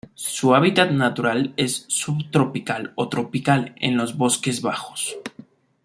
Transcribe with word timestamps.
Su 0.15 0.55
hábitat 0.55 0.89
natural 0.89 1.53
es 1.57 1.85
subtropical 1.87 2.91
o 2.95 3.07
tropical 3.07 3.75
en 3.75 3.97
los 3.97 4.17
bosques 4.17 4.63
bajos. 4.63 5.19